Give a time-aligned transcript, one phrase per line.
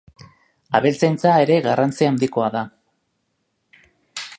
[0.79, 2.67] Abeltzaintza ere garrantzi handikoa da.